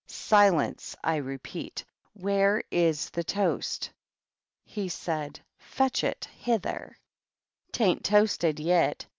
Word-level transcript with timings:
"Silence 0.07 0.95
I 1.03 1.13
I 1.13 1.15
repeat! 1.17 1.85
Where 2.13 2.63
is 2.71 3.11
the 3.11 3.23
toast?] 3.23 3.91
said. 4.87 5.39
Fetch 5.59 6.03
it 6.03 6.27
hither."" 6.39 6.97
Tain't 7.71 8.03
toasted 8.03 8.59
yet 8.59 9.05